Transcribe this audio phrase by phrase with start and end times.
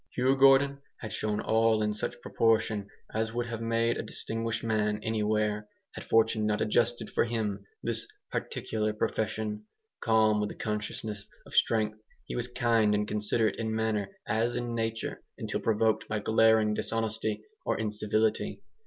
[0.15, 4.99] Hugh Gordon had shown all in such proportion as would have made a distinguished man
[5.03, 9.67] anywhere, had fortune not adjusted for him this particular profession.
[9.99, 14.73] Calm with the consciousness of strength, he was kind and considerate in manner as in
[14.73, 18.63] nature, until provoked by glaring dishonesty or incivility.